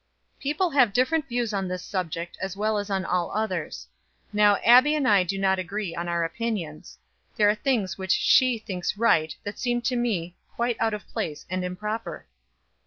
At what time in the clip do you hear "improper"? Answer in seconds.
11.63-12.25